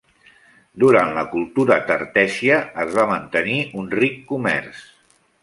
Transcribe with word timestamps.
Durant 0.83 1.11
la 1.17 1.23
cultura 1.33 1.77
tartèssia 1.89 2.57
es 2.85 2.97
va 2.97 3.07
mantenir 3.13 3.61
un 3.83 3.93
ric 4.01 4.19
comerç. 4.35 4.83